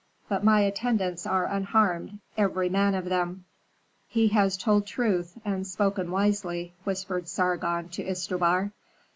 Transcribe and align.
But 0.27 0.43
my 0.43 0.61
attendants 0.61 1.27
are 1.27 1.45
unharmed, 1.45 2.17
every 2.35 2.69
man 2.69 2.95
of 2.95 3.05
them." 3.05 3.45
"He 4.07 4.29
has 4.29 4.57
told 4.57 4.87
truth, 4.87 5.35
and 5.45 5.67
spoken 5.67 6.09
wisely," 6.09 6.73
whispered 6.83 7.27
Sargon 7.27 7.87
to 7.89 8.03
Istubar. 8.03 8.71